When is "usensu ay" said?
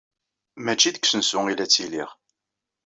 1.05-1.55